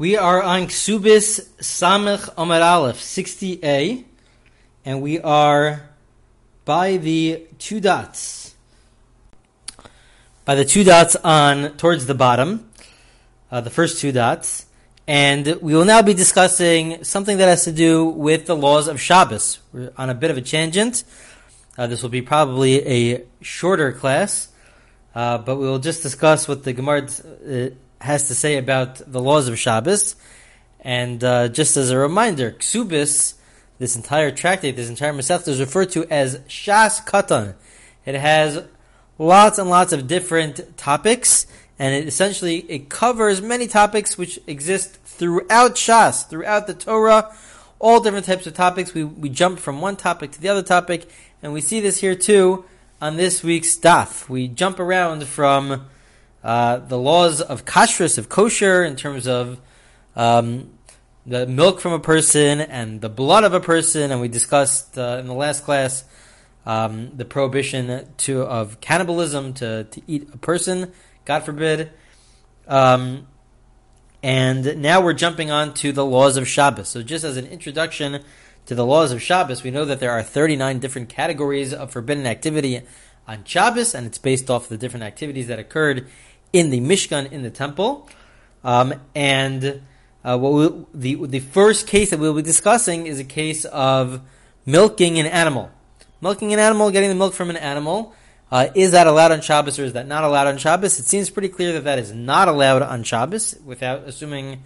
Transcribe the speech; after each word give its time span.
We 0.00 0.16
are 0.16 0.42
on 0.42 0.68
Kesubos 0.68 1.46
Samech 1.58 2.34
Amud 2.36 2.62
Aleph 2.62 2.96
60a, 2.96 4.02
and 4.86 5.02
we 5.02 5.20
are 5.20 5.90
by 6.64 6.96
the 6.96 7.46
two 7.58 7.80
dots. 7.80 8.54
By 10.46 10.54
the 10.54 10.64
two 10.64 10.84
dots 10.84 11.16
on 11.16 11.76
towards 11.76 12.06
the 12.06 12.14
bottom, 12.14 12.70
uh, 13.50 13.60
the 13.60 13.68
first 13.68 14.00
two 14.00 14.10
dots, 14.10 14.64
and 15.06 15.44
we 15.60 15.74
will 15.74 15.84
now 15.84 16.00
be 16.00 16.14
discussing 16.14 17.04
something 17.04 17.36
that 17.36 17.48
has 17.48 17.64
to 17.64 17.72
do 17.72 18.06
with 18.06 18.46
the 18.46 18.56
laws 18.56 18.88
of 18.88 18.98
Shabbos. 18.98 19.58
We're 19.70 19.92
on 19.98 20.08
a 20.08 20.14
bit 20.14 20.30
of 20.30 20.38
a 20.38 20.40
tangent. 20.40 21.04
Uh, 21.76 21.88
this 21.88 22.02
will 22.02 22.08
be 22.08 22.22
probably 22.22 22.86
a 22.88 23.24
shorter 23.42 23.92
class, 23.92 24.48
uh, 25.14 25.36
but 25.36 25.56
we 25.56 25.66
will 25.66 25.78
just 25.78 26.02
discuss 26.02 26.48
what 26.48 26.64
the 26.64 26.72
Gemara 26.72 27.02
uh, 27.46 27.68
has 28.00 28.28
to 28.28 28.34
say 28.34 28.56
about 28.56 28.96
the 29.10 29.20
laws 29.20 29.48
of 29.48 29.58
Shabbos. 29.58 30.16
And 30.80 31.22
uh, 31.22 31.48
just 31.48 31.76
as 31.76 31.90
a 31.90 31.98
reminder, 31.98 32.52
Kesubos, 32.52 33.34
this 33.78 33.96
entire 33.96 34.30
tractate, 34.30 34.76
this 34.76 34.88
entire 34.88 35.12
Masechta 35.12 35.48
is 35.48 35.60
referred 35.60 35.90
to 35.90 36.06
as 36.10 36.38
Shas 36.40 37.04
Katan. 37.04 37.54
It 38.06 38.14
has 38.14 38.64
lots 39.18 39.58
and 39.58 39.68
lots 39.68 39.92
of 39.92 40.06
different 40.06 40.76
topics, 40.78 41.46
and 41.78 41.94
it 41.94 42.06
essentially 42.06 42.58
it 42.58 42.88
covers 42.88 43.42
many 43.42 43.66
topics 43.66 44.16
which 44.16 44.40
exist 44.46 44.96
throughout 45.04 45.74
Shas, 45.74 46.28
throughout 46.28 46.66
the 46.66 46.74
Torah, 46.74 47.34
all 47.78 48.00
different 48.00 48.26
types 48.26 48.46
of 48.46 48.54
topics. 48.54 48.94
We 48.94 49.04
we 49.04 49.28
jump 49.28 49.58
from 49.58 49.80
one 49.80 49.96
topic 49.96 50.32
to 50.32 50.40
the 50.40 50.48
other 50.48 50.62
topic, 50.62 51.08
and 51.42 51.52
we 51.52 51.60
see 51.60 51.80
this 51.80 51.98
here 51.98 52.14
too 52.14 52.64
on 53.00 53.16
this 53.16 53.42
week's 53.42 53.76
daf. 53.76 54.28
We 54.28 54.48
jump 54.48 54.78
around 54.78 55.24
from 55.24 55.86
uh, 56.42 56.78
the 56.78 56.98
laws 56.98 57.40
of 57.40 57.64
kashrus, 57.64 58.18
of 58.18 58.28
kosher, 58.28 58.84
in 58.84 58.96
terms 58.96 59.26
of 59.26 59.60
um, 60.16 60.70
the 61.26 61.46
milk 61.46 61.80
from 61.80 61.92
a 61.92 62.00
person 62.00 62.60
and 62.60 63.00
the 63.00 63.08
blood 63.08 63.44
of 63.44 63.52
a 63.52 63.60
person, 63.60 64.10
and 64.10 64.20
we 64.20 64.28
discussed 64.28 64.98
uh, 64.98 65.18
in 65.20 65.26
the 65.26 65.34
last 65.34 65.64
class 65.64 66.04
um, 66.66 67.16
the 67.16 67.24
prohibition 67.24 68.06
to 68.18 68.42
of 68.42 68.80
cannibalism 68.80 69.52
to, 69.54 69.84
to 69.84 70.02
eat 70.06 70.28
a 70.32 70.38
person, 70.38 70.92
God 71.24 71.40
forbid. 71.44 71.90
Um, 72.66 73.26
and 74.22 74.82
now 74.82 75.00
we're 75.00 75.14
jumping 75.14 75.50
on 75.50 75.72
to 75.74 75.92
the 75.92 76.04
laws 76.04 76.36
of 76.36 76.46
Shabbos. 76.46 76.88
So, 76.88 77.02
just 77.02 77.24
as 77.24 77.36
an 77.36 77.46
introduction 77.46 78.22
to 78.66 78.74
the 78.74 78.84
laws 78.84 79.12
of 79.12 79.22
Shabbos, 79.22 79.62
we 79.62 79.70
know 79.70 79.84
that 79.86 80.00
there 80.00 80.10
are 80.10 80.22
39 80.22 80.78
different 80.78 81.08
categories 81.08 81.72
of 81.72 81.90
forbidden 81.90 82.26
activity 82.26 82.82
on 83.26 83.44
Shabbos, 83.44 83.94
and 83.94 84.06
it's 84.06 84.18
based 84.18 84.50
off 84.50 84.68
the 84.68 84.76
different 84.76 85.04
activities 85.04 85.46
that 85.46 85.58
occurred 85.58 86.06
in 86.52 86.70
the 86.70 86.80
Mishkan 86.80 87.30
in 87.30 87.42
the 87.42 87.50
temple. 87.50 88.08
Um, 88.64 88.94
and 89.14 89.82
uh, 90.24 90.38
what 90.38 90.52
we'll, 90.52 90.88
the 90.92 91.14
the 91.26 91.40
first 91.40 91.86
case 91.86 92.10
that 92.10 92.18
we'll 92.18 92.34
be 92.34 92.42
discussing 92.42 93.06
is 93.06 93.18
a 93.18 93.24
case 93.24 93.64
of 93.64 94.20
milking 94.66 95.18
an 95.18 95.26
animal. 95.26 95.70
Milking 96.20 96.52
an 96.52 96.58
animal, 96.58 96.90
getting 96.90 97.08
the 97.08 97.14
milk 97.14 97.32
from 97.32 97.50
an 97.50 97.56
animal. 97.56 98.14
Uh, 98.52 98.68
is 98.74 98.90
that 98.92 99.06
allowed 99.06 99.30
on 99.30 99.40
Shabbos 99.40 99.78
or 99.78 99.84
is 99.84 99.92
that 99.92 100.08
not 100.08 100.24
allowed 100.24 100.48
on 100.48 100.58
Shabbos? 100.58 100.98
It 100.98 101.06
seems 101.06 101.30
pretty 101.30 101.48
clear 101.48 101.72
that 101.74 101.84
that 101.84 101.98
is 101.98 102.12
not 102.12 102.48
allowed 102.48 102.82
on 102.82 103.04
Shabbos 103.04 103.56
without 103.64 104.08
assuming, 104.08 104.64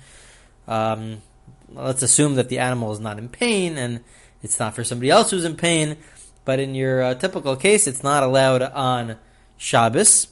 um, 0.66 1.20
let's 1.68 2.02
assume 2.02 2.36
that 2.36 2.48
the 2.48 2.58
animal 2.58 2.92
is 2.92 3.00
not 3.00 3.18
in 3.18 3.28
pain 3.28 3.76
and 3.76 4.00
it's 4.42 4.58
not 4.58 4.74
for 4.74 4.84
somebody 4.84 5.10
else 5.10 5.30
who's 5.30 5.44
in 5.44 5.54
pain. 5.54 5.98
But 6.46 6.60
in 6.60 6.74
your 6.74 7.02
uh, 7.02 7.14
typical 7.14 7.56
case, 7.56 7.86
it's 7.86 8.02
not 8.02 8.22
allowed 8.22 8.62
on 8.62 9.16
Shabbos. 9.58 10.28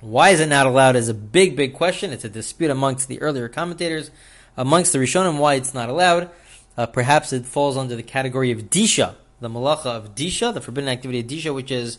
Why 0.00 0.30
is 0.30 0.40
it 0.40 0.48
not 0.48 0.66
allowed 0.66 0.96
is 0.96 1.08
a 1.08 1.14
big, 1.14 1.56
big 1.56 1.74
question. 1.74 2.12
It's 2.12 2.24
a 2.24 2.28
dispute 2.28 2.70
amongst 2.70 3.08
the 3.08 3.20
earlier 3.20 3.48
commentators, 3.48 4.10
amongst 4.56 4.92
the 4.92 4.98
Rishonim, 4.98 5.38
why 5.38 5.54
it's 5.54 5.72
not 5.72 5.88
allowed. 5.88 6.30
Uh, 6.76 6.86
perhaps 6.86 7.32
it 7.32 7.46
falls 7.46 7.76
under 7.76 7.96
the 7.96 8.02
category 8.02 8.50
of 8.50 8.64
Disha, 8.64 9.14
the 9.40 9.48
malacha 9.48 9.86
of 9.86 10.14
Disha, 10.14 10.52
the 10.52 10.60
forbidden 10.60 10.90
activity 10.90 11.20
of 11.20 11.26
Disha, 11.26 11.54
which 11.54 11.70
is 11.70 11.98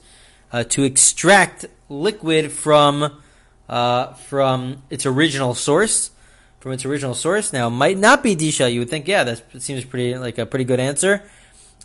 uh, 0.52 0.64
to 0.66 0.84
extract 0.84 1.66
liquid 1.90 2.52
from 2.52 3.20
uh, 3.68 4.14
from 4.14 4.84
its 4.90 5.06
original 5.06 5.56
source. 5.56 6.12
From 6.60 6.72
its 6.72 6.86
original 6.86 7.14
source. 7.14 7.54
Now, 7.54 7.70
might 7.70 7.98
not 7.98 8.24
be 8.24 8.36
Disha. 8.36 8.72
You 8.72 8.80
would 8.80 8.90
think, 8.90 9.08
yeah, 9.08 9.24
that 9.24 9.62
seems 9.62 9.86
pretty 9.86 10.18
like 10.18 10.38
a 10.38 10.46
pretty 10.46 10.66
good 10.66 10.80
answer. 10.80 11.24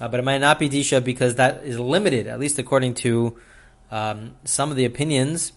Uh, 0.01 0.09
but 0.09 0.19
it 0.19 0.25
might 0.25 0.39
not 0.39 0.59
be 0.59 0.69
Disha 0.69 1.03
because 1.03 1.37
that 1.37 1.65
is 1.65 1.79
limited, 1.79 2.27
at 2.27 2.41
least 2.41 2.59
according 2.59 2.95
to 2.95 3.39
um, 3.91 4.35
some 4.45 4.71
of 4.71 4.77
the 4.77 4.85
opinions 4.85 5.53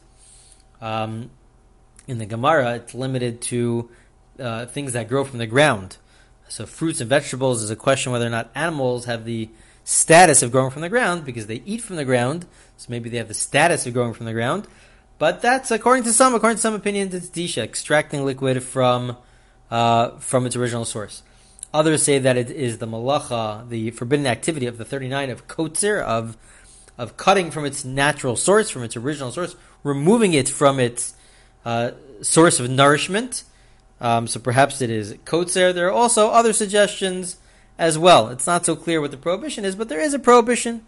um, 0.81 1.29
in 2.07 2.17
the 2.17 2.25
Gemara, 2.25 2.75
it's 2.75 2.93
limited 2.93 3.41
to 3.43 3.89
uh, 4.39 4.65
things 4.65 4.93
that 4.93 5.07
grow 5.07 5.23
from 5.23 5.39
the 5.39 5.47
ground. 5.47 5.97
So 6.47 6.65
fruits 6.65 7.01
and 7.01 7.09
vegetables 7.09 7.63
is 7.63 7.69
a 7.71 7.75
question 7.75 8.11
whether 8.11 8.27
or 8.27 8.29
not 8.29 8.51
animals 8.53 9.05
have 9.05 9.25
the 9.25 9.49
status 9.83 10.41
of 10.41 10.51
growing 10.51 10.71
from 10.71 10.81
the 10.81 10.89
ground 10.89 11.25
because 11.25 11.47
they 11.47 11.61
eat 11.65 11.81
from 11.81 11.95
the 11.95 12.05
ground. 12.05 12.45
So 12.77 12.87
maybe 12.89 13.09
they 13.09 13.17
have 13.17 13.27
the 13.27 13.33
status 13.33 13.85
of 13.87 13.93
growing 13.93 14.13
from 14.13 14.25
the 14.25 14.33
ground. 14.33 14.67
But 15.17 15.41
that's 15.41 15.71
according 15.71 16.03
to 16.03 16.13
some, 16.13 16.35
according 16.35 16.57
to 16.57 16.61
some 16.61 16.73
opinions, 16.73 17.13
it's 17.13 17.29
disha, 17.29 17.63
extracting 17.63 18.25
liquid 18.25 18.61
from 18.61 19.17
uh, 19.71 20.11
from 20.17 20.45
its 20.45 20.55
original 20.55 20.85
source. 20.85 21.23
Others 21.73 22.03
say 22.03 22.19
that 22.19 22.37
it 22.37 22.51
is 22.51 22.77
the 22.77 22.87
malacha, 22.87 23.67
the 23.69 23.91
forbidden 23.91 24.27
activity 24.27 24.65
of 24.65 24.77
the 24.77 24.85
39 24.85 25.29
of 25.29 25.47
kotzer, 25.47 26.01
of 26.01 26.37
of 26.97 27.17
cutting 27.17 27.51
from 27.51 27.65
its 27.65 27.83
natural 27.85 28.35
source, 28.35 28.69
from 28.69 28.83
its 28.83 28.95
original 28.95 29.31
source, 29.31 29.55
removing 29.85 30.33
it 30.33 30.49
from 30.49 30.79
its 30.79 31.13
uh, 31.63 31.91
source 32.21 32.59
of 32.59 32.69
nourishment. 32.69 33.43
Um, 34.01 34.27
so 34.27 34.39
perhaps 34.41 34.81
it 34.81 34.89
is 34.89 35.13
kotzer. 35.23 35.53
There 35.53 35.73
There 35.73 35.87
are 35.87 35.91
also 35.91 36.29
other 36.29 36.51
suggestions 36.51 37.37
as 37.77 37.97
well. 37.97 38.29
It's 38.29 38.47
not 38.47 38.65
so 38.65 38.75
clear 38.75 38.99
what 38.99 39.11
the 39.11 39.17
prohibition 39.17 39.63
is, 39.63 39.75
but 39.75 39.87
there 39.87 40.01
is 40.01 40.13
a 40.13 40.19
prohibition. 40.19 40.83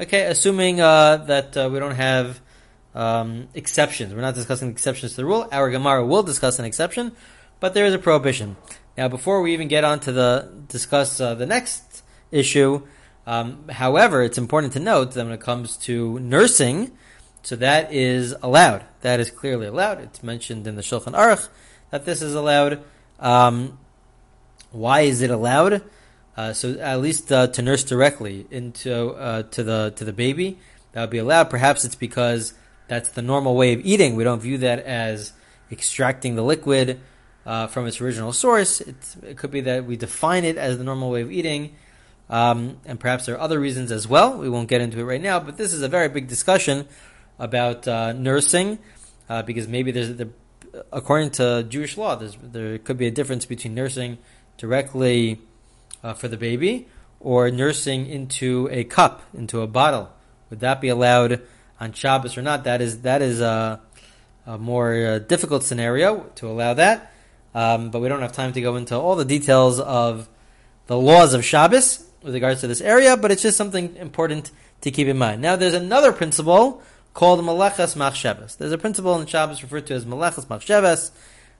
Okay, 0.00 0.26
assuming 0.26 0.80
uh, 0.80 1.18
that 1.18 1.56
uh, 1.56 1.70
we 1.72 1.78
don't 1.78 1.94
have 1.94 2.40
um, 2.94 3.48
exceptions. 3.54 4.12
We're 4.12 4.20
not 4.20 4.34
discussing 4.34 4.70
exceptions 4.70 5.12
to 5.12 5.16
the 5.18 5.24
rule. 5.24 5.48
Our 5.52 5.70
Gemara 5.70 6.04
will 6.04 6.24
discuss 6.24 6.58
an 6.58 6.64
exception, 6.64 7.12
but 7.60 7.74
there 7.74 7.86
is 7.86 7.94
a 7.94 7.98
prohibition. 7.98 8.56
Now, 8.98 9.08
before 9.08 9.40
we 9.40 9.52
even 9.52 9.68
get 9.68 9.84
on 9.84 10.00
to 10.00 10.12
the 10.12 10.52
discuss 10.68 11.20
uh, 11.20 11.34
the 11.34 11.46
next 11.46 12.02
issue, 12.30 12.82
um, 13.26 13.68
however, 13.68 14.22
it's 14.22 14.38
important 14.38 14.72
to 14.72 14.80
note 14.80 15.12
that 15.12 15.24
when 15.24 15.32
it 15.32 15.40
comes 15.40 15.76
to 15.78 16.18
nursing, 16.18 16.90
so 17.42 17.56
that 17.56 17.92
is 17.92 18.34
allowed. 18.42 18.84
That 19.00 19.20
is 19.20 19.30
clearly 19.30 19.66
allowed. 19.66 20.00
It's 20.00 20.22
mentioned 20.22 20.66
in 20.66 20.76
the 20.76 20.82
Shulchan 20.82 21.14
Aruch 21.14 21.48
that 21.90 22.04
this 22.04 22.22
is 22.22 22.34
allowed. 22.34 22.82
Um, 23.18 23.78
why 24.70 25.02
is 25.02 25.22
it 25.22 25.30
allowed? 25.30 25.82
Uh, 26.36 26.52
so 26.52 26.78
at 26.78 27.00
least 27.00 27.30
uh, 27.30 27.48
to 27.48 27.62
nurse 27.62 27.84
directly 27.84 28.46
into 28.50 29.10
uh, 29.10 29.42
to 29.42 29.62
the 29.62 29.92
to 29.96 30.04
the 30.04 30.12
baby, 30.12 30.58
that 30.92 31.02
would 31.02 31.10
be 31.10 31.18
allowed. 31.18 31.50
Perhaps 31.50 31.84
it's 31.84 31.94
because 31.94 32.54
that's 32.88 33.10
the 33.10 33.22
normal 33.22 33.54
way 33.54 33.72
of 33.74 33.80
eating. 33.84 34.16
We 34.16 34.24
don't 34.24 34.40
view 34.40 34.58
that 34.58 34.80
as 34.80 35.32
extracting 35.70 36.36
the 36.36 36.42
liquid 36.42 37.00
uh, 37.44 37.66
from 37.66 37.86
its 37.86 38.00
original 38.00 38.32
source. 38.32 38.80
It's, 38.80 39.16
it 39.16 39.36
could 39.36 39.50
be 39.50 39.62
that 39.62 39.84
we 39.84 39.96
define 39.96 40.44
it 40.44 40.56
as 40.56 40.78
the 40.78 40.84
normal 40.84 41.10
way 41.10 41.22
of 41.22 41.30
eating, 41.30 41.74
um, 42.30 42.78
and 42.86 42.98
perhaps 42.98 43.26
there 43.26 43.34
are 43.34 43.40
other 43.40 43.60
reasons 43.60 43.92
as 43.92 44.08
well. 44.08 44.38
We 44.38 44.48
won't 44.48 44.68
get 44.68 44.80
into 44.80 45.00
it 45.00 45.04
right 45.04 45.20
now, 45.20 45.38
but 45.38 45.58
this 45.58 45.72
is 45.72 45.82
a 45.82 45.88
very 45.88 46.08
big 46.08 46.28
discussion 46.28 46.88
about 47.38 47.88
uh, 47.88 48.12
nursing, 48.12 48.78
uh, 49.28 49.42
because 49.42 49.68
maybe 49.68 49.90
there's, 49.92 50.16
the, 50.16 50.28
according 50.92 51.30
to 51.30 51.64
Jewish 51.68 51.96
law, 51.96 52.16
there 52.16 52.78
could 52.78 52.96
be 52.96 53.06
a 53.06 53.10
difference 53.10 53.46
between 53.46 53.74
nursing 53.74 54.18
directly 54.58 55.40
uh, 56.02 56.14
for 56.14 56.28
the 56.28 56.36
baby 56.36 56.88
or 57.20 57.50
nursing 57.50 58.06
into 58.06 58.68
a 58.70 58.84
cup, 58.84 59.22
into 59.34 59.60
a 59.60 59.66
bottle. 59.66 60.10
Would 60.50 60.60
that 60.60 60.80
be 60.80 60.88
allowed 60.88 61.40
on 61.80 61.92
Shabbos 61.92 62.36
or 62.36 62.42
not? 62.42 62.64
That 62.64 62.80
is 62.80 63.02
that 63.02 63.22
is 63.22 63.40
a, 63.40 63.80
a 64.46 64.58
more 64.58 64.94
uh, 64.94 65.18
difficult 65.20 65.62
scenario 65.62 66.30
to 66.36 66.48
allow 66.48 66.74
that, 66.74 67.12
um, 67.54 67.90
but 67.90 68.00
we 68.00 68.08
don't 68.08 68.20
have 68.20 68.32
time 68.32 68.52
to 68.52 68.60
go 68.60 68.76
into 68.76 68.96
all 68.96 69.16
the 69.16 69.24
details 69.24 69.80
of 69.80 70.28
the 70.88 70.98
laws 70.98 71.32
of 71.32 71.44
Shabbos 71.44 72.04
with 72.22 72.34
regards 72.34 72.60
to 72.60 72.66
this 72.66 72.80
area. 72.80 73.16
But 73.16 73.30
it's 73.30 73.42
just 73.42 73.56
something 73.56 73.96
important 73.96 74.50
to 74.82 74.90
keep 74.90 75.08
in 75.08 75.16
mind. 75.16 75.40
Now, 75.40 75.56
there's 75.56 75.74
another 75.74 76.12
principle 76.12 76.82
called 77.14 77.40
Malachas 77.40 77.96
Machshavas. 77.96 78.56
There's 78.56 78.72
a 78.72 78.78
principle 78.78 79.18
in 79.20 79.26
Shabbos 79.26 79.62
referred 79.62 79.86
to 79.86 79.94
as 79.94 80.04
Malachas 80.04 80.46
Machshavas, 80.46 81.10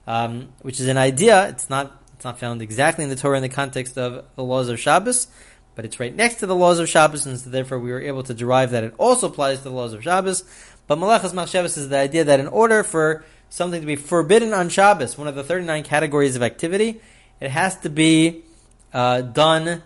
um, 0.07 0.49
which 0.63 0.81
is 0.81 0.89
an 0.89 0.99
idea. 0.99 1.49
It's 1.49 1.69
not 1.69 2.03
it's 2.15 2.25
not 2.25 2.39
found 2.39 2.63
exactly 2.63 3.05
in 3.05 3.11
the 3.11 3.17
Torah 3.17 3.37
in 3.37 3.43
the 3.43 3.49
context 3.49 3.99
of 3.99 4.25
the 4.37 4.45
laws 4.45 4.69
of 4.69 4.79
Shabbos, 4.79 5.27
but 5.75 5.85
it's 5.85 5.99
right 5.99 6.15
next 6.15 6.37
to 6.37 6.47
the 6.47 6.55
laws 6.55 6.79
of 6.79 6.89
Shabbos, 6.89 7.27
and 7.27 7.39
so 7.39 7.51
therefore 7.51 7.79
we 7.79 7.91
were 7.91 8.01
able 8.01 8.23
to 8.23 8.35
derive 8.35 8.71
that 8.71 8.85
it 8.85 8.95
also 8.97 9.29
applies 9.29 9.59
to 9.59 9.65
the 9.65 9.71
laws 9.71 9.93
of 9.93 10.03
Shabbos. 10.03 10.45
But 10.87 10.99
Malachas 10.99 11.33
Machshavas 11.33 11.77
is 11.77 11.89
the 11.89 11.99
idea 11.99 12.25
that 12.25 12.41
in 12.41 12.47
order 12.49 12.83
for 12.83 13.25
something 13.49 13.81
to 13.81 13.87
be 13.87 13.97
forbidden 13.97 14.53
on 14.53 14.69
Shabbos, 14.69 15.19
one 15.19 15.29
of 15.29 15.35
the 15.35 15.45
39 15.45 15.83
categories 15.83 16.37
of 16.37 16.43
activity, 16.43 17.01
it 17.41 17.51
has 17.51 17.77
to 17.81 17.91
be 17.91 18.45
uh, 18.93 19.23
done 19.23 19.83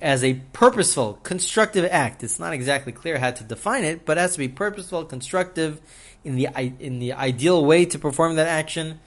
as 0.00 0.24
a 0.24 0.34
purposeful, 0.52 1.14
constructive 1.22 1.86
act. 1.90 2.24
It's 2.24 2.38
not 2.38 2.52
exactly 2.52 2.92
clear 2.92 3.18
how 3.18 3.30
to 3.30 3.44
define 3.44 3.84
it, 3.84 4.04
but 4.04 4.18
it 4.18 4.20
has 4.20 4.32
to 4.32 4.38
be 4.38 4.48
purposeful, 4.48 5.04
constructive, 5.04 5.80
in 6.24 6.36
the 6.36 6.48
in 6.80 6.98
the 6.98 7.12
ideal 7.12 7.64
way 7.64 7.84
to 7.84 7.98
perform 7.98 8.36
that 8.36 8.48
action. 8.48 9.00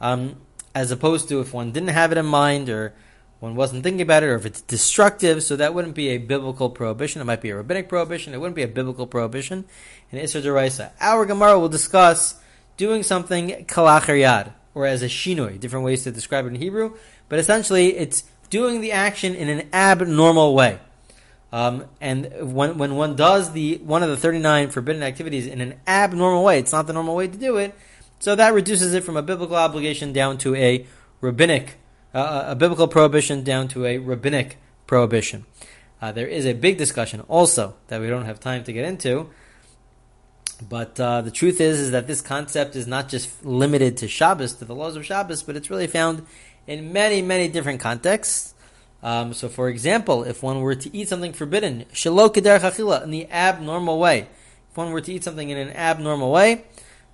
Um, 0.00 0.36
as 0.74 0.90
opposed 0.90 1.28
to 1.28 1.40
if 1.40 1.52
one 1.52 1.70
didn't 1.72 1.90
have 1.90 2.12
it 2.12 2.18
in 2.18 2.26
mind 2.26 2.68
or 2.68 2.94
one 3.40 3.56
wasn't 3.56 3.82
thinking 3.82 4.02
about 4.02 4.22
it, 4.22 4.26
or 4.26 4.36
if 4.36 4.46
it's 4.46 4.60
destructive, 4.60 5.42
so 5.42 5.56
that 5.56 5.74
wouldn't 5.74 5.96
be 5.96 6.10
a 6.10 6.18
biblical 6.18 6.70
prohibition. 6.70 7.20
It 7.20 7.24
might 7.24 7.40
be 7.40 7.50
a 7.50 7.56
rabbinic 7.56 7.88
prohibition. 7.88 8.34
It 8.34 8.40
wouldn't 8.40 8.54
be 8.54 8.62
a 8.62 8.68
biblical 8.68 9.04
prohibition 9.04 9.64
in 10.12 10.20
Issur 10.20 10.40
D'oraisa. 10.40 10.92
Our 11.00 11.26
Gemara 11.26 11.58
will 11.58 11.68
discuss 11.68 12.40
doing 12.76 13.02
something 13.02 13.66
kalachar 13.66 14.16
yad, 14.16 14.52
or 14.76 14.86
as 14.86 15.02
a 15.02 15.06
shinoi, 15.06 15.58
different 15.58 15.84
ways 15.84 16.04
to 16.04 16.12
describe 16.12 16.44
it 16.46 16.50
in 16.50 16.54
Hebrew, 16.54 16.96
but 17.28 17.40
essentially 17.40 17.96
it's 17.96 18.22
doing 18.52 18.82
the 18.82 18.92
action 18.92 19.34
in 19.34 19.48
an 19.48 19.66
abnormal 19.72 20.54
way. 20.54 20.78
Um, 21.52 21.86
and 22.02 22.52
when, 22.52 22.76
when 22.76 22.96
one 22.96 23.16
does 23.16 23.52
the 23.52 23.78
one 23.78 24.02
of 24.02 24.10
the 24.10 24.16
39 24.16 24.68
forbidden 24.68 25.02
activities 25.02 25.46
in 25.46 25.62
an 25.62 25.80
abnormal 25.86 26.44
way, 26.44 26.58
it's 26.58 26.70
not 26.70 26.86
the 26.86 26.92
normal 26.92 27.16
way 27.16 27.28
to 27.28 27.38
do 27.38 27.56
it, 27.56 27.74
so 28.18 28.34
that 28.34 28.52
reduces 28.52 28.92
it 28.92 29.04
from 29.04 29.16
a 29.16 29.22
biblical 29.22 29.56
obligation 29.56 30.12
down 30.12 30.36
to 30.38 30.54
a 30.54 30.86
rabbinic 31.22 31.78
uh, 32.12 32.44
a 32.48 32.54
biblical 32.54 32.88
prohibition 32.88 33.42
down 33.42 33.68
to 33.68 33.86
a 33.86 33.96
rabbinic 33.96 34.58
prohibition. 34.86 35.46
Uh, 36.02 36.12
there 36.12 36.26
is 36.26 36.44
a 36.44 36.52
big 36.52 36.76
discussion 36.76 37.20
also 37.28 37.74
that 37.88 38.02
we 38.02 38.08
don't 38.08 38.26
have 38.26 38.38
time 38.38 38.64
to 38.64 38.72
get 38.72 38.84
into. 38.84 39.30
But 40.68 41.00
uh, 41.00 41.22
the 41.22 41.30
truth 41.30 41.60
is, 41.60 41.80
is 41.80 41.90
that 41.90 42.06
this 42.06 42.20
concept 42.20 42.76
is 42.76 42.86
not 42.86 43.08
just 43.08 43.44
limited 43.44 43.96
to 43.96 44.08
Shabbos, 44.08 44.52
to 44.54 44.64
the 44.64 44.74
laws 44.74 44.94
of 44.94 45.04
Shabbos, 45.04 45.42
but 45.42 45.56
it's 45.56 45.70
really 45.70 45.88
found 45.88 46.24
in 46.66 46.92
many, 46.92 47.22
many 47.22 47.48
different 47.48 47.80
contexts. 47.80 48.54
Um, 49.02 49.32
so, 49.34 49.48
for 49.48 49.68
example, 49.68 50.22
if 50.24 50.42
one 50.42 50.60
were 50.60 50.76
to 50.76 50.96
eat 50.96 51.08
something 51.08 51.32
forbidden, 51.32 51.84
shalok 51.92 52.36
in 52.36 53.10
the 53.10 53.30
abnormal 53.30 53.98
way, 53.98 54.28
if 54.70 54.76
one 54.76 54.92
were 54.92 55.00
to 55.00 55.12
eat 55.12 55.24
something 55.24 55.50
in 55.50 55.58
an 55.58 55.70
abnormal 55.70 56.30
way, 56.30 56.64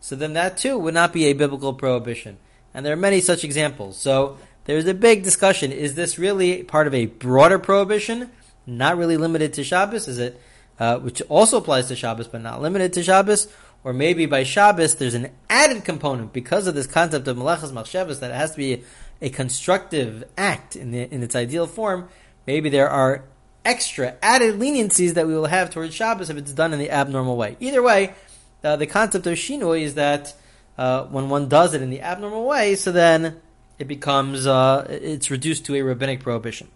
so 0.01 0.15
then 0.15 0.35
that 0.35 0.59
too 0.59 0.79
would 0.79 0.95
not 0.95 1.13
be 1.13 1.27
a 1.27 1.33
biblical 1.33 1.73
prohibition. 1.73 2.37
And 2.75 2.85
there 2.85 2.93
are 2.93 2.97
many 2.97 3.21
such 3.21 3.43
examples. 3.43 3.97
So, 3.97 4.37
there's 4.69 4.87
a 4.87 4.93
big 4.93 5.23
discussion. 5.23 5.73
Is 5.73 5.95
this 5.95 6.19
really 6.19 6.63
part 6.63 6.87
of 6.87 6.93
a 6.93 7.07
broader 7.07 7.59
prohibition, 7.59 8.31
not 8.67 8.99
really 8.99 9.17
limited 9.17 9.55
to 9.55 9.65
Shabbos? 9.65 10.09
Is 10.09 10.19
it, 10.19 10.39
uh, 10.79 10.99
which 10.99 11.23
also 11.23 11.57
applies 11.57 11.89
to 11.89 11.97
Shabbos, 11.97 12.29
but 12.29 12.43
not 12.43 12.61
limited 12.61 12.93
to 12.93 13.03
Shabbos? 13.03 13.49
Or 13.85 13.93
maybe 13.93 14.27
by 14.27 14.43
Shabbos, 14.43 14.97
there's 14.97 15.15
an 15.15 15.31
added 15.49 15.85
component 15.85 16.33
because 16.33 16.67
of 16.67 16.75
this 16.75 16.87
concept 16.87 17.29
of 17.29 17.37
Melechas 17.37 17.73
Machshavas 17.73 18.21
that 18.21 18.31
it 18.31 18.35
has 18.35 18.53
to 18.53 18.57
be 18.57 18.75
a, 18.75 18.83
a 19.23 19.31
constructive 19.31 20.25
act 20.37 20.77
in, 20.77 20.91
the, 20.91 21.13
in 21.13 21.23
its 21.23 21.37
ideal 21.37 21.67
form. 21.67 22.09
Maybe 22.47 22.71
there 22.71 22.91
are 22.91 23.25
extra 23.65 24.17
added 24.23 24.59
leniencies 24.59 25.15
that 25.15 25.27
we 25.27 25.35
will 25.35 25.47
have 25.47 25.71
towards 25.71 25.95
Shabbos 25.95 26.31
if 26.31 26.37
it's 26.37 26.53
done 26.53 26.73
in 26.73 26.79
the 26.79 26.91
abnormal 26.91 27.37
way. 27.37 27.57
Either 27.61 27.83
way, 27.83 28.15
uh, 28.65 28.77
the 28.77 28.87
concept 28.87 29.27
of 29.27 29.35
shinoi 29.35 29.83
is 29.83 29.95
that 29.95 30.35
uh, 30.77 31.05
when 31.05 31.29
one 31.29 31.49
does 31.49 31.75
it 31.75 31.83
in 31.83 31.91
the 31.91 32.01
abnormal 32.01 32.47
way, 32.47 32.75
so 32.75 32.91
then 32.91 33.41
it 33.79 33.87
becomes 33.87 34.47
uh, 34.47 34.87
it's 34.89 35.31
reduced 35.31 35.65
to 35.67 35.77
a 35.77 35.83
rabbinic 35.83 36.21
prohibition. 36.21 36.69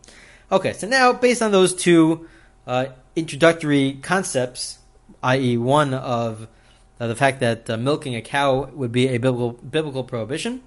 Okay, 0.50 0.72
so 0.72 0.86
now 0.86 1.12
based 1.12 1.42
on 1.42 1.50
those 1.50 1.74
two 1.74 2.28
uh, 2.66 2.86
introductory 3.16 3.98
concepts, 4.02 4.78
i.e., 5.22 5.56
one 5.56 5.94
of 5.94 6.46
uh, 7.02 7.08
the 7.08 7.16
fact 7.16 7.40
that 7.40 7.68
uh, 7.68 7.76
milking 7.76 8.14
a 8.14 8.22
cow 8.22 8.70
would 8.72 8.92
be 8.92 9.08
a 9.08 9.18
biblical 9.18 9.50
biblical 9.50 10.04
prohibition, 10.04 10.62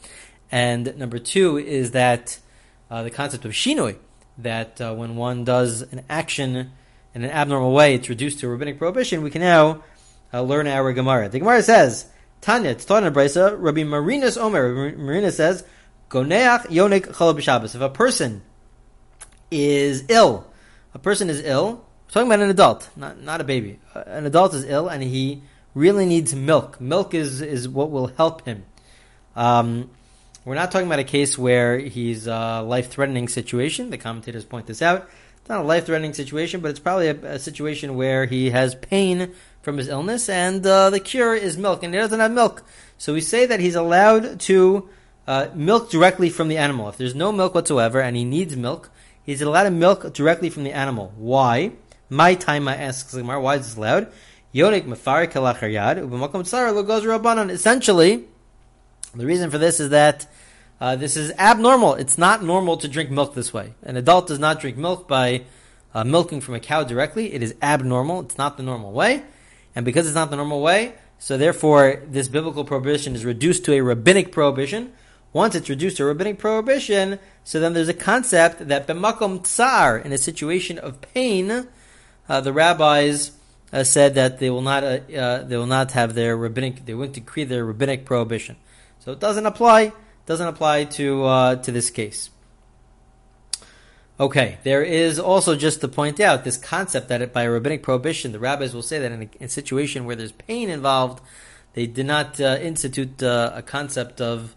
and 0.52 0.98
number 0.98 1.18
two 1.18 1.58
is 1.58 1.92
that 1.92 2.40
uh, 2.92 3.04
the 3.04 3.10
concept 3.10 3.46
of 3.46 3.52
shinoi, 3.54 3.96
that 4.40 4.82
uh, 4.82 4.94
when 4.94 5.16
one 5.16 5.46
does 5.46 5.82
an 5.82 6.04
action 6.10 6.72
in 7.14 7.24
an 7.24 7.30
abnormal 7.30 7.72
way, 7.72 7.96
it's 7.96 8.10
reduced 8.10 8.40
to 8.40 8.48
a 8.48 8.50
rabbinic 8.50 8.78
prohibition. 8.78 9.22
We 9.22 9.32
can 9.32 9.42
now 9.42 9.82
learn 10.34 10.68
our 10.68 10.92
Gemara. 10.92 11.30
The 11.30 11.40
Gemara 11.40 11.64
says. 11.64 12.08
Tanya, 12.42 12.72
it's 12.72 12.84
taught 12.84 13.04
in 13.04 13.14
Braisa, 13.14 13.56
Rabbi 13.58 13.84
Marinus 13.84 14.38
Omer. 14.38 14.72
Rabbi 14.72 14.98
Marinus 14.98 15.38
says, 15.38 15.64
Goneach 16.10 16.68
yonik 16.68 17.08
chalav 17.08 17.40
b'Shabbos. 17.40 17.76
If 17.76 17.82
a 17.82 17.90
person 17.90 18.44
is 19.50 20.04
ill, 20.10 20.46
a 20.94 21.00
person 21.00 21.30
is 21.30 21.42
ill. 21.44 21.86
We're 22.06 22.12
talking 22.12 22.28
about 22.28 22.42
an 22.42 22.50
adult, 22.50 22.90
not 22.96 23.22
not 23.22 23.42
a 23.42 23.46
baby. 23.46 23.80
Uh, 23.96 24.04
an 24.06 24.26
adult 24.26 24.54
is 24.54 24.66
ill 24.66 24.90
and 24.90 25.02
he 25.02 25.42
really 25.76 26.08
needs 26.08 26.34
milk. 26.34 26.82
Milk 26.82 27.14
is 27.14 27.42
is 27.42 27.70
what 27.70 27.92
will 27.92 28.08
help 28.08 28.46
him. 28.46 28.66
Um, 29.36 29.92
we're 30.46 30.56
not 30.56 30.72
talking 30.72 30.88
about 30.88 31.00
a 31.00 31.04
case 31.04 31.38
where 31.38 31.78
he's 31.78 32.26
a 32.26 32.62
life 32.62 32.90
threatening 32.90 33.28
situation. 33.28 33.92
The 33.92 33.98
commentators 33.98 34.46
point 34.46 34.66
this 34.66 34.82
out. 34.82 35.08
It's 35.38 35.50
not 35.50 35.62
a 35.62 35.68
life 35.68 35.86
threatening 35.86 36.14
situation, 36.14 36.62
but 36.62 36.72
it's 36.72 36.80
probably 36.80 37.10
a, 37.10 37.34
a, 37.34 37.40
situation 37.40 37.96
where 37.96 38.26
he 38.26 38.50
has 38.50 38.74
pain 38.74 39.34
from 39.62 39.78
his 39.78 39.88
illness, 39.90 40.28
and 40.28 40.66
uh, 40.66 40.90
the 40.90 41.00
cure 41.00 41.36
is 41.36 41.56
milk, 41.56 41.84
and 41.84 41.94
he 41.94 42.00
doesn't 42.00 42.20
have 42.20 42.32
milk. 42.32 42.64
So 42.98 43.14
we 43.14 43.22
say 43.22 43.46
that 43.46 43.60
he's 43.60 43.76
allowed 43.76 44.40
to 44.42 44.90
uh, 45.28 45.48
milk 45.54 45.92
directly 45.92 46.30
from 46.30 46.48
the 46.48 46.58
animal. 46.58 46.90
If 46.90 46.98
there's 46.98 47.16
no 47.16 47.32
milk 47.32 47.54
whatsoever 47.54 48.00
and 48.00 48.16
he 48.16 48.24
needs 48.24 48.56
milk, 48.56 48.90
he's 49.24 49.42
allowed 49.42 49.64
to 49.64 49.72
milk 49.72 50.14
directly 50.14 50.50
from 50.50 50.64
the 50.64 50.72
animal. 50.72 51.14
Why? 51.16 51.74
Mai 52.10 52.36
ta'ama, 52.36 52.72
I 52.72 52.76
ask 52.76 53.12
why 53.14 53.56
is 53.56 53.68
this 53.68 53.78
allowed? 53.78 54.12
Mefarik 54.56 55.34
yad 55.34 56.10
rabbanon. 56.10 57.50
Essentially, 57.50 58.26
the 59.14 59.26
reason 59.26 59.52
for 59.52 59.58
this 59.58 59.80
is 59.80 59.90
that 59.90 60.28
uh, 60.80 60.96
this 60.96 61.18
is 61.18 61.32
abnormal. 61.38 61.96
It's 61.96 62.18
not 62.18 62.44
normal 62.44 62.78
to 62.78 62.88
drink 62.88 63.10
milk 63.10 63.34
this 63.34 63.54
way. 63.54 63.74
An 63.84 63.98
adult 63.98 64.28
does 64.28 64.40
not 64.40 64.60
drink 64.60 64.78
milk 64.78 65.08
by 65.08 65.44
uh, 65.94 66.04
milking 66.04 66.42
from 66.42 66.56
a 66.56 66.60
cow 66.60 66.84
directly. 66.84 67.34
It 67.34 67.44
is 67.44 67.56
abnormal. 67.62 68.22
It's 68.22 68.38
not 68.38 68.58
the 68.58 68.64
normal 68.64 68.92
way. 68.92 69.24
And 69.76 69.86
because 69.86 70.06
it's 70.06 70.16
not 70.16 70.30
the 70.30 70.38
normal 70.38 70.62
way, 70.62 70.94
so 71.20 71.38
therefore 71.38 72.02
this 72.08 72.28
biblical 72.28 72.64
prohibition 72.64 73.16
is 73.16 73.26
reduced 73.26 73.66
to 73.66 73.74
a 73.74 73.82
rabbinic 73.82 74.32
prohibition, 74.32 74.94
once 75.34 75.54
it's 75.54 75.70
reduced 75.70 75.98
to 75.98 76.04
a 76.04 76.08
rabbinic 76.08 76.40
prohibition, 76.40 77.20
so 77.44 77.60
then 77.60 77.74
there's 77.74 77.90
a 77.90 77.94
concept 77.94 78.70
that 78.70 78.88
b'makom 78.88 79.44
tsar, 79.46 79.98
in 79.98 80.14
a 80.14 80.18
situation 80.18 80.78
of 80.78 81.02
pain, 81.02 81.68
uh, 82.30 82.40
the 82.40 82.54
rabbis 82.54 83.32
uh, 83.76 83.84
said 83.84 84.16
that 84.16 84.40
they 84.40 84.50
will 84.50 84.62
not 84.62 84.84
uh, 84.84 85.00
uh 85.16 85.44
they 85.44 85.58
will 85.58 85.66
not 85.66 85.92
have 85.92 86.16
their 86.16 86.36
rabbinic 86.36 86.86
they 86.86 86.94
won't 86.94 87.14
decree 87.14 87.44
their 87.44 87.66
rabbinic 87.66 88.06
prohibition. 88.06 88.56
So 89.00 89.12
it 89.12 89.20
doesn't 89.20 89.46
apply 89.46 89.94
doesn't 90.26 90.48
apply 90.48 90.86
to 90.86 91.24
uh, 91.24 91.56
to 91.58 91.72
this 91.72 91.90
case. 91.90 92.30
Okay, 94.18 94.60
there 94.64 94.82
is 94.82 95.20
also 95.20 95.58
just 95.58 95.82
to 95.82 95.90
point 95.90 96.22
out 96.22 96.46
this 96.46 96.56
concept 96.56 97.10
that 97.10 97.34
by 97.34 97.44
a 97.44 97.52
rabbinic 97.52 97.84
prohibition, 97.84 98.32
the 98.32 98.40
rabbis 98.40 98.74
will 98.74 98.82
say 98.82 98.98
that 98.98 99.12
in 99.12 99.24
a, 99.24 99.30
in 99.42 99.46
a 99.48 99.50
situation 99.50 100.06
where 100.06 100.16
there's 100.16 100.32
pain 100.32 100.70
involved, 100.70 101.22
they 101.74 101.86
did 101.86 102.06
not 102.06 102.40
uh, 102.40 102.58
institute 102.62 103.22
a 103.22 103.62
concept 103.66 104.22
of 104.22 104.56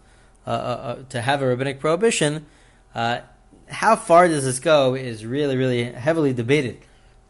uh, 0.49 0.51
uh, 0.51 0.53
uh, 0.53 1.03
to 1.09 1.21
have 1.21 1.43
a 1.43 1.47
rabbinic 1.47 1.79
prohibition, 1.79 2.43
uh, 2.95 3.19
how 3.67 3.95
far 3.95 4.27
does 4.27 4.45
this 4.45 4.59
go 4.59 4.95
is 4.95 5.23
really, 5.23 5.55
really 5.55 5.83
heavily 5.83 6.33
debated. 6.33 6.79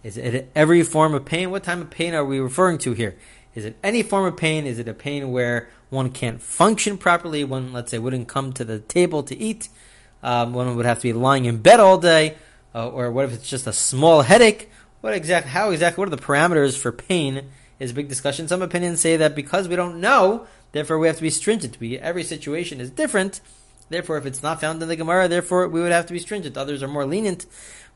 Is 0.04 0.18
it 0.18 0.50
every 0.56 0.84
form 0.84 1.14
of 1.14 1.26
pain? 1.26 1.52
What 1.52 1.64
type 1.64 1.80
of 1.80 1.90
pain 1.90 2.14
are 2.14 2.24
we 2.24 2.40
referring 2.40 2.78
to 2.80 2.94
here? 2.94 3.16
Is 3.56 3.66
it 3.66 3.78
any 3.84 4.04
form 4.04 4.26
of 4.26 4.38
pain? 4.38 4.66
Is 4.66 4.80
it 4.80 4.88
a 4.88 4.94
pain 4.94 5.32
where 5.32 5.70
one 5.90 6.12
can't 6.12 6.42
function 6.42 6.98
properly? 6.98 7.44
One, 7.44 7.74
let's 7.74 7.92
say, 7.92 8.00
wouldn't 8.00 8.28
come 8.28 8.54
to 8.54 8.64
the 8.64 8.80
table 8.80 9.24
to 9.24 9.38
eat. 9.38 9.70
Um, 10.24 10.54
one 10.54 10.76
would 10.76 10.86
have 10.86 11.00
to 11.00 11.04
be 11.04 11.14
lying 11.14 11.46
in 11.46 11.58
bed 11.58 11.80
all 11.80 11.98
day. 11.98 12.36
Uh, 12.74 12.90
or 12.90 13.12
what 13.12 13.26
if 13.26 13.34
it's 13.34 13.50
just 13.50 13.68
a 13.68 13.74
small 13.74 14.22
headache? 14.22 14.70
What 15.02 15.14
exactly? 15.14 15.52
How 15.52 15.72
exactly? 15.72 16.02
What 16.02 16.08
are 16.08 16.16
the 16.16 16.22
parameters 16.22 16.78
for 16.78 16.92
pain? 16.92 17.50
Is 17.80 17.92
a 17.92 17.94
big 17.94 18.10
discussion. 18.10 18.48
Some 18.50 18.62
opinions 18.62 19.00
say 19.00 19.16
that 19.16 19.36
because 19.36 19.70
we 19.70 19.78
don't 19.78 20.02
know, 20.02 20.48
Therefore, 20.72 21.00
we 21.00 21.08
have 21.08 21.16
to 21.18 21.22
be 21.22 21.30
stringent. 21.30 21.80
We, 21.80 21.98
every 21.98 22.24
situation 22.24 22.80
is 22.80 22.92
different. 22.92 23.42
Therefore, 23.90 24.18
if 24.18 24.26
it's 24.26 24.44
not 24.44 24.62
found 24.62 24.82
in 24.82 24.88
the 24.88 24.96
Gemara, 24.96 25.28
therefore 25.28 25.68
we 25.68 25.82
would 25.82 25.92
have 25.92 26.06
to 26.08 26.14
be 26.14 26.20
stringent. 26.20 26.58
Others 26.58 26.84
are 26.84 26.88
more 26.88 27.06
lenient 27.06 27.48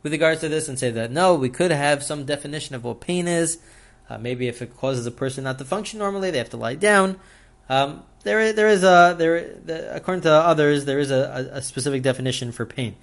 with 0.03 0.11
regards 0.11 0.41
to 0.41 0.49
this 0.49 0.67
and 0.67 0.77
say 0.77 0.91
that 0.91 1.11
no, 1.11 1.33
we 1.35 1.49
could 1.49 1.71
have 1.71 2.03
some 2.03 2.25
definition 2.25 2.75
of 2.75 2.83
what 2.83 3.01
pain 3.01 3.27
is. 3.27 3.57
Uh, 4.09 4.17
maybe 4.17 4.47
if 4.47 4.61
it 4.61 4.77
causes 4.77 5.05
a 5.05 5.11
person 5.11 5.45
not 5.45 5.57
to 5.57 5.65
function 5.65 5.97
normally, 5.97 6.29
they 6.29 6.37
have 6.37 6.49
to 6.49 6.57
lie 6.57 6.75
down. 6.75 7.17
Um, 7.69 8.03
there, 8.23 8.53
there 8.53 8.67
is 8.67 8.83
a 8.83 9.15
there. 9.17 9.55
The, 9.65 9.95
according 9.95 10.23
to 10.23 10.31
others, 10.31 10.85
there 10.85 10.99
is 10.99 11.11
a, 11.11 11.49
a, 11.53 11.61
specific 11.61 12.03
definition 12.03 12.51
for 12.51 12.65
pain. 12.65 12.95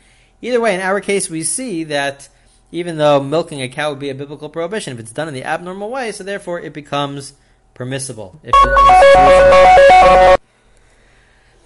Either 0.43 0.61
way, 0.61 0.75
in 0.75 0.81
our 0.81 1.01
case, 1.01 1.31
we 1.31 1.43
see 1.43 1.85
that 1.85 2.29
even 2.71 2.99
though 2.99 3.23
milking 3.23 3.63
a 3.63 3.69
cow 3.69 3.91
would 3.91 3.99
be 3.99 4.11
a 4.11 4.15
biblical 4.15 4.49
prohibition, 4.49 4.93
if 4.93 5.01
it's 5.01 5.13
done 5.13 5.29
in 5.29 5.35
the 5.35 5.45
abnormal 5.45 5.91
way, 5.91 6.13
so 6.13 6.23
therefore 6.25 6.61
it 6.61 6.73
becomes 6.73 7.35
permissible. 7.75 8.41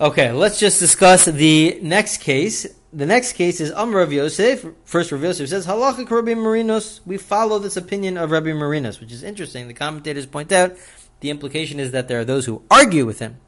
okay, 0.00 0.32
let's 0.32 0.58
just 0.58 0.80
discuss 0.80 1.26
the 1.26 1.78
next 1.82 2.18
case. 2.18 2.66
The 2.94 3.06
next 3.06 3.32
case 3.32 3.60
is 3.60 3.70
Amar 3.70 4.02
Rav 4.02 4.12
Yosef. 4.12 4.64
First, 4.84 5.10
Rav 5.10 5.20
Yosef 5.20 5.48
says, 5.48 5.66
Halacha 5.66 6.08
Rabbi 6.08 6.34
Marinos. 6.34 7.00
We 7.04 7.16
follow 7.16 7.58
this 7.58 7.76
opinion 7.76 8.16
of 8.16 8.30
Rabbi 8.30 8.50
Marinos, 8.50 9.00
which 9.00 9.10
is 9.10 9.24
interesting. 9.24 9.66
The 9.66 9.74
commentators 9.74 10.26
point 10.26 10.52
out 10.52 10.76
the 11.18 11.30
implication 11.30 11.80
is 11.80 11.90
that 11.90 12.06
there 12.06 12.20
are 12.20 12.24
those 12.24 12.46
who 12.46 12.62
argue 12.70 13.04
with 13.04 13.18
him. 13.18 13.38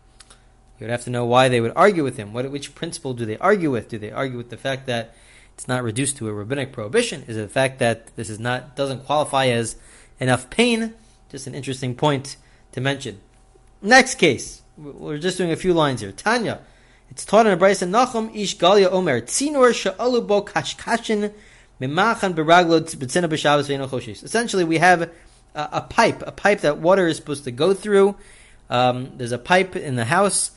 You 0.81 0.87
would 0.87 0.91
have 0.91 1.05
to 1.05 1.11
know 1.11 1.25
why 1.25 1.49
they 1.49 1.61
would 1.61 1.73
argue 1.77 2.03
with 2.03 2.17
him. 2.17 2.33
What, 2.33 2.51
which 2.51 2.75
principle 2.75 3.15
do 3.15 3.25
they 3.25 3.39
argue 3.39 3.71
with? 3.71 3.89
Do 3.89 3.99
they 3.99 4.11
argue 4.11 4.37
with 4.37 4.51
the 4.51 4.57
fact 4.57 4.87
that 4.87 5.15
it's 5.55 5.69
not 5.69 5.85
reduced 5.85 6.17
to 6.17 6.29
a 6.29 6.33
rabbinic 6.33 6.73
prohibition? 6.73 7.23
Is 7.29 7.37
it 7.37 7.43
the 7.43 7.49
fact 7.49 7.79
that 7.79 8.17
this 8.17 8.29
is 8.29 8.41
not 8.41 8.75
doesn't 8.75 9.05
qualify 9.05 9.47
as 9.47 9.77
enough 10.19 10.51
pain? 10.51 10.95
Just 11.31 11.47
an 11.47 11.55
interesting 11.55 11.95
point 11.95 12.37
to 12.73 12.81
mention. 12.81 13.21
Next 13.81 14.17
case. 14.17 14.63
We're 14.77 15.19
just 15.19 15.39
doing 15.39 15.53
a 15.53 15.57
few 15.57 15.73
lines 15.73 16.01
here. 16.01 16.11
Tanya. 16.11 16.63
It's 17.11 17.25
taught 17.25 17.47
in 17.47 17.53
a 17.53 17.57
Braisa 17.57 17.89
Nachum 17.89 18.35
Ish 18.35 18.59
Galia 18.59 18.91
Omer 18.91 19.21
Tzinor 19.21 19.73
Sha'alu 19.73 20.27
Bo 20.27 20.43
Kashkashin 20.43 21.33
Mimachan 21.81 22.35
Beraglo 22.35 22.81
Choshis. 22.81 24.25
Essentially, 24.25 24.65
we 24.65 24.79
have 24.79 25.03
a, 25.03 25.11
a, 25.55 25.81
pipe, 25.83 26.23
a 26.27 26.33
pipe 26.33 26.61
that 26.61 26.79
water 26.79 27.07
is 27.07 27.17
supposed 27.17 27.45
to 27.45 27.51
go 27.51 27.75
through. 27.75 28.17
Um, 28.69 29.13
there's 29.17 29.33
a 29.33 29.39
pipe 29.39 29.77
in 29.77 29.97
the 29.97 30.07
house, 30.07 30.51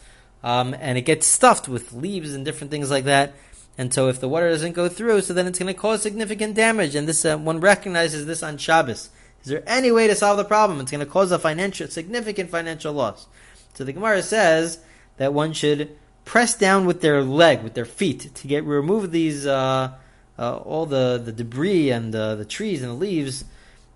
um, 0.44 0.76
and 0.80 0.98
it 0.98 1.02
gets 1.02 1.28
stuffed 1.28 1.68
with 1.68 1.94
leaves 1.94 2.34
and 2.34 2.44
different 2.44 2.72
things 2.72 2.90
like 2.90 3.06
that. 3.06 3.34
And 3.78 3.94
so, 3.94 4.10
if 4.10 4.20
the 4.20 4.28
water 4.28 4.50
doesn't 4.50 4.74
go 4.74 4.90
through, 4.90 5.22
so 5.22 5.34
then 5.34 5.48
it's 5.48 5.60
going 5.60 5.74
to 5.74 5.80
cause 5.80 6.02
significant 6.02 6.56
damage. 6.56 6.96
And 6.96 7.08
this 7.08 7.24
uh, 7.24 7.38
one 7.38 7.60
recognizes 7.60 8.26
this 8.26 8.44
on 8.44 8.58
Shabbos. 8.58 9.10
Is 9.44 9.50
there 9.50 9.64
any 9.66 9.92
way 9.92 10.08
to 10.08 10.16
solve 10.16 10.38
the 10.38 10.44
problem? 10.44 10.82
It's 10.82 10.92
going 10.92 11.06
to 11.06 11.10
cause 11.10 11.32
a 11.32 11.40
financial, 11.40 11.88
significant 11.88 12.50
financial 12.50 12.92
loss. 12.92 13.28
So 13.74 13.84
the 13.86 13.94
Gemara 13.94 14.22
says 14.22 14.80
that 15.18 15.34
one 15.34 15.54
should 15.54 15.96
press 16.30 16.54
down 16.54 16.86
with 16.86 17.02
their 17.02 17.24
leg, 17.24 17.64
with 17.64 17.74
their 17.74 17.86
feet, 17.86 18.30
to 18.36 18.48
get 18.48 18.64
remove 18.64 19.10
these 19.10 19.48
uh, 19.48 19.92
uh, 20.38 20.58
all 20.58 20.86
the, 20.86 21.20
the 21.26 21.32
debris 21.32 21.90
and 21.90 22.14
uh, 22.14 22.36
the 22.36 22.46
trees 22.46 22.84
and 22.84 22.92
the 22.92 22.96
leaves. 22.96 23.46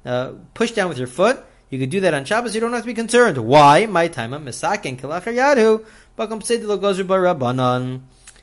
Uh, 0.03 0.31
push 0.55 0.71
down 0.71 0.89
with 0.89 0.97
your 0.97 1.05
foot. 1.05 1.45
You 1.69 1.77
could 1.77 1.91
do 1.91 1.99
that 1.99 2.15
on 2.15 2.25
Shabbos. 2.25 2.55
You 2.55 2.61
don't 2.61 2.73
have 2.73 2.81
to 2.81 2.87
be 2.87 2.95
concerned. 2.95 3.37
Why? 3.37 3.85
Mai 3.85 4.07
ta'ama 4.07 4.39
misakin 4.39 4.99
kalachayadu 4.99 5.85
barabanan. 6.17 8.01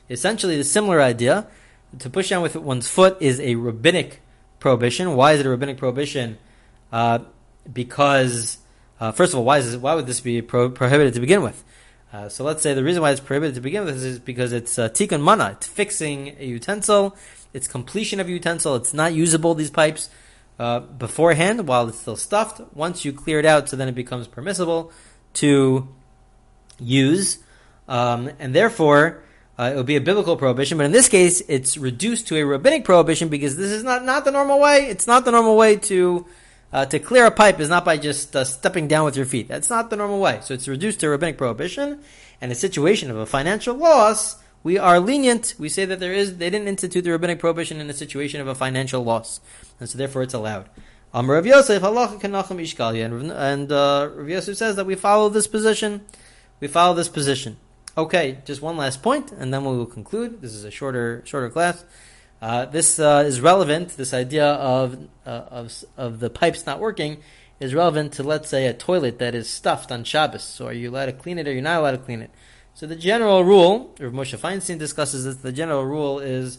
Essentially, 0.09 0.55
the 0.55 0.63
similar 0.63 1.01
idea 1.01 1.47
to 1.99 2.09
push 2.09 2.29
down 2.29 2.41
with 2.41 2.55
one's 2.55 2.87
foot 2.87 3.17
is 3.19 3.41
a 3.41 3.55
rabbinic 3.55 4.21
prohibition. 4.61 5.17
Why 5.17 5.33
is 5.33 5.41
it 5.41 5.45
a 5.45 5.49
rabbinic 5.49 5.75
prohibition? 5.75 6.37
Uh, 6.93 7.19
because 7.71 8.57
uh, 9.01 9.11
first 9.11 9.33
of 9.33 9.39
all, 9.39 9.43
why 9.43 9.57
is 9.57 9.69
this, 9.69 9.75
why 9.75 9.95
would 9.95 10.07
this 10.07 10.21
be 10.21 10.41
pro- 10.41 10.69
prohibited 10.69 11.13
to 11.15 11.19
begin 11.19 11.43
with? 11.43 11.61
Uh, 12.13 12.27
so 12.27 12.43
let's 12.43 12.61
say 12.61 12.73
the 12.73 12.83
reason 12.83 13.01
why 13.01 13.11
it's 13.11 13.21
prohibited 13.21 13.55
to 13.55 13.61
begin 13.61 13.85
with 13.85 14.03
is 14.03 14.19
because 14.19 14.51
it's 14.51 14.77
uh, 14.77 14.89
tikkun 14.89 15.21
mana. 15.21 15.51
It's 15.51 15.67
fixing 15.67 16.35
a 16.39 16.45
utensil. 16.45 17.15
It's 17.53 17.67
completion 17.67 18.19
of 18.19 18.27
a 18.27 18.31
utensil. 18.31 18.75
It's 18.75 18.93
not 18.93 19.13
usable, 19.13 19.55
these 19.55 19.71
pipes, 19.71 20.09
uh, 20.59 20.81
beforehand 20.81 21.67
while 21.67 21.87
it's 21.87 21.99
still 21.99 22.17
stuffed. 22.17 22.61
Once 22.75 23.05
you 23.05 23.13
clear 23.13 23.39
it 23.39 23.45
out, 23.45 23.69
so 23.69 23.77
then 23.77 23.87
it 23.87 23.95
becomes 23.95 24.27
permissible 24.27 24.91
to 25.35 25.87
use. 26.79 27.39
Um, 27.87 28.31
and 28.39 28.53
therefore, 28.53 29.23
uh, 29.57 29.71
it 29.73 29.75
would 29.77 29.85
be 29.85 29.95
a 29.95 30.01
biblical 30.01 30.35
prohibition. 30.35 30.77
But 30.77 30.85
in 30.85 30.91
this 30.91 31.07
case, 31.07 31.41
it's 31.47 31.77
reduced 31.77 32.27
to 32.27 32.37
a 32.37 32.43
rabbinic 32.43 32.83
prohibition 32.83 33.29
because 33.29 33.55
this 33.55 33.71
is 33.71 33.83
not, 33.83 34.03
not 34.03 34.25
the 34.25 34.31
normal 34.31 34.59
way. 34.59 34.87
It's 34.87 35.07
not 35.07 35.23
the 35.23 35.31
normal 35.31 35.55
way 35.55 35.77
to 35.77 36.25
uh, 36.73 36.85
to 36.85 36.99
clear 36.99 37.25
a 37.25 37.31
pipe 37.31 37.59
is 37.59 37.69
not 37.69 37.85
by 37.85 37.97
just 37.97 38.35
uh, 38.35 38.43
stepping 38.43 38.87
down 38.87 39.05
with 39.05 39.15
your 39.15 39.25
feet. 39.25 39.47
That's 39.47 39.69
not 39.69 39.89
the 39.89 39.95
normal 39.95 40.19
way. 40.19 40.39
So 40.41 40.53
it's 40.53 40.67
reduced 40.67 40.99
to 41.01 41.09
rabbinic 41.09 41.37
prohibition. 41.37 41.99
And 42.39 42.51
a 42.51 42.55
situation 42.55 43.11
of 43.11 43.17
a 43.17 43.25
financial 43.25 43.75
loss, 43.75 44.41
we 44.63 44.77
are 44.77 44.99
lenient. 44.99 45.55
We 45.57 45.69
say 45.69 45.85
that 45.85 45.99
there 45.99 46.13
is 46.13 46.37
they 46.37 46.49
didn't 46.49 46.67
institute 46.67 47.03
the 47.03 47.11
rabbinic 47.11 47.39
prohibition 47.39 47.79
in 47.79 47.89
a 47.89 47.93
situation 47.93 48.41
of 48.41 48.47
a 48.47 48.55
financial 48.55 49.03
loss, 49.03 49.41
and 49.79 49.89
so 49.89 49.97
therefore 49.97 50.23
it's 50.23 50.33
allowed. 50.33 50.69
Um, 51.13 51.29
Rav 51.29 51.45
Yosef 51.45 51.81
halacha 51.81 52.21
k'Nachum 52.21 52.61
Ish 52.61 52.75
Galia, 52.75 53.05
and, 53.05 53.31
and 53.31 53.71
uh, 53.71 54.09
Rav 54.15 54.29
Yosef 54.29 54.57
says 54.57 54.75
that 54.75 54.85
we 54.85 54.95
follow 54.95 55.29
this 55.29 55.47
position. 55.47 56.05
We 56.59 56.67
follow 56.67 56.93
this 56.93 57.09
position. 57.09 57.57
Okay, 57.97 58.37
just 58.45 58.61
one 58.61 58.77
last 58.77 59.03
point, 59.03 59.31
and 59.31 59.53
then 59.53 59.65
we 59.65 59.75
will 59.75 59.85
conclude. 59.85 60.41
This 60.41 60.53
is 60.53 60.63
a 60.63 60.71
shorter 60.71 61.21
shorter 61.25 61.49
class. 61.49 61.83
Uh, 62.41 62.65
this 62.65 62.99
uh, 62.99 63.23
is 63.25 63.39
relevant. 63.39 63.89
This 63.97 64.13
idea 64.13 64.45
of, 64.45 64.97
uh, 65.25 65.29
of 65.29 65.83
of 65.95 66.19
the 66.19 66.29
pipes 66.29 66.65
not 66.65 66.79
working 66.79 67.17
is 67.59 67.75
relevant 67.75 68.13
to 68.13 68.23
let's 68.23 68.49
say 68.49 68.65
a 68.65 68.73
toilet 68.73 69.19
that 69.19 69.35
is 69.35 69.47
stuffed 69.47 69.91
on 69.91 70.03
Shabbos. 70.03 70.43
So 70.43 70.67
are 70.67 70.73
you 70.73 70.89
allowed 70.89 71.05
to 71.05 71.13
clean 71.13 71.37
it 71.37 71.47
or 71.47 71.53
you're 71.53 71.61
not 71.61 71.79
allowed 71.79 71.91
to 71.91 71.97
clean 71.99 72.21
it? 72.21 72.31
So 72.73 72.87
the 72.87 72.95
general 72.95 73.43
rule, 73.43 73.93
or 73.99 74.09
Moshe 74.09 74.37
Feinstein 74.37 74.79
discusses 74.79 75.25
this. 75.25 75.35
The 75.35 75.51
general 75.51 75.85
rule 75.85 76.19
is 76.19 76.57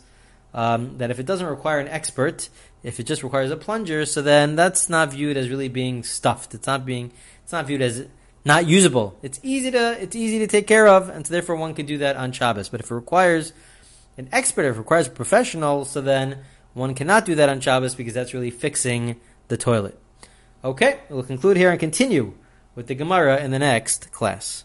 um, 0.55 0.99
that 0.99 1.11
if 1.11 1.19
it 1.19 1.27
doesn't 1.27 1.47
require 1.47 1.81
an 1.81 1.89
expert, 1.89 2.49
if 2.85 3.01
it 3.01 3.05
just 3.05 3.25
requires 3.25 3.51
a 3.51 3.57
plunger, 3.57 4.07
so 4.07 4.23
then 4.23 4.55
that's 4.55 4.89
not 4.89 5.11
viewed 5.11 5.37
as 5.37 5.49
really 5.49 5.69
being 5.69 6.05
stuffed. 6.05 6.55
It's 6.55 6.67
not 6.67 6.87
being 6.87 7.11
it's 7.43 7.53
not 7.53 7.67
viewed 7.67 7.83
as 7.83 8.07
not 8.45 8.67
usable. 8.67 9.19
It's 9.23 9.41
easy 9.43 9.73
to 9.73 10.01
it's 10.01 10.15
easy 10.15 10.39
to 10.41 10.47
take 10.47 10.69
care 10.69 10.87
of, 10.87 11.09
and 11.09 11.27
so 11.27 11.33
therefore 11.33 11.57
one 11.57 11.75
can 11.75 11.87
do 11.87 11.99
that 11.99 12.15
on 12.17 12.31
Shabbos. 12.31 12.69
But 12.69 12.81
if 12.81 12.91
it 12.91 12.95
requires 12.95 13.53
an 14.17 14.29
expert, 14.33 14.65
it 14.65 14.73
requires 14.73 15.07
a 15.07 15.11
professional, 15.11 15.85
so 15.85 16.01
then 16.01 16.39
one 16.75 16.95
cannot 16.95 17.25
do 17.25 17.35
that 17.35 17.49
on 17.49 17.61
Shabbos 17.61 17.95
because 17.95 18.15
that's 18.15 18.35
really 18.35 18.51
fixing 18.51 19.21
the 19.49 19.57
toilet. 19.57 19.99
Okay, 20.65 21.01
we'll 21.09 21.23
conclude 21.23 21.57
here 21.57 21.71
and 21.71 21.81
continue 21.81 22.35
with 22.75 22.87
the 22.87 22.95
Gemara 22.95 23.39
in 23.39 23.51
the 23.51 23.59
next 23.59 24.13
class. 24.13 24.65